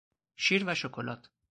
[0.35, 1.29] شیر و شکلات